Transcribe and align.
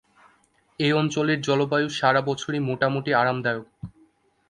এই 0.79 0.91
অঞ্চলের 0.93 1.39
জলবায়ু 1.41 1.87
সারা 1.91 2.21
বছরই 2.21 2.61
মোটামুটি 2.69 3.11
আরামদায়ক। 3.13 3.65